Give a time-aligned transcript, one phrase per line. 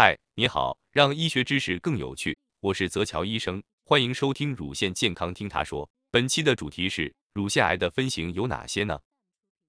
[0.00, 5.90] 嗨，你好，让医学知识更有趣，我是泽乔医生，欢迎收听乳腺健康听他说。
[6.12, 8.96] 本期的主题是乳腺癌的分型有哪些呢？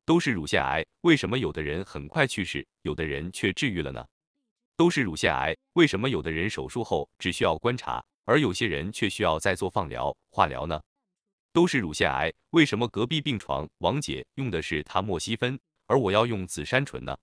[0.06, 4.06] 都是乳腺癌，为什么有的人很快去世，有的人却治愈了呢？
[4.76, 10.80] 都是乳腺癌，为什么有的人手术后只需要观察，而有些人却需要再做放疗、化疗呢？
[11.52, 17.18] 都是乳腺癌，为什么隔壁病床王姐用的是他莫西芬，而我要用紫杉醇呢？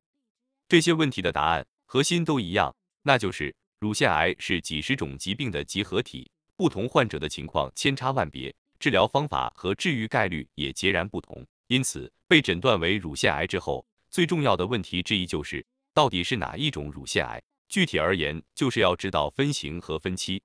[0.66, 2.74] 这些问题的答案核心都一样。
[3.06, 11.46] 那就是乳腺癌是几十种疾病的集合体，不同患者的情况千差万别，治疗方法和治愈概率也截然不同。
[11.68, 15.64] 因此，被诊断为乳腺癌之后，最重要的问题之一就是
[15.94, 17.40] 到底是哪一种乳腺癌？
[17.68, 20.42] 具体而言，就是要知道分型和分期。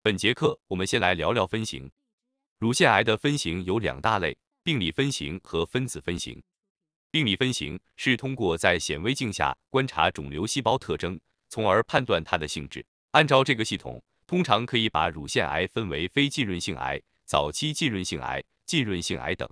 [0.00, 1.90] 本节课我们先来聊聊分型。
[2.58, 6.42] 乳腺癌的分型有两大类：病理分型和分子分型。
[7.10, 11.20] 病理分型是通过在显微镜下观察肿瘤细胞特征。
[11.50, 12.82] 从而判断它的性质。
[13.10, 19.46] 按照这个系统，通常可以把乳腺癌分为非浸润性癌、早期浸润性癌、浸润性癌等。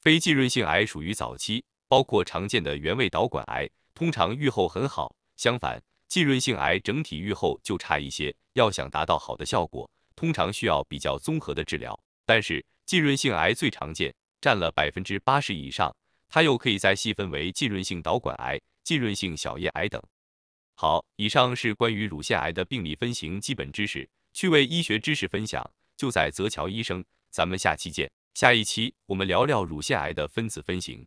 [0.00, 5.16] 非浸润性癌属于早期，包括常见的原位导管癌，通常预后很好。
[5.36, 8.32] 相反，浸润性癌整体预后就差一些。
[8.52, 11.98] 要想达到好的效果，通常需要比较综合的治疗。
[12.26, 15.96] 但是浸润性癌最常见，占了百分之八十以上。
[16.28, 20.02] 它又可以再细分为浸润性导管癌、浸润性小叶癌等。
[20.76, 28.10] 好，以上是关于乳腺癌的病理分型基本知识，趣味医学知识分享就在泽桥医生，咱们下期见。
[28.34, 31.06] 下一期我们聊聊乳腺癌的分子分型。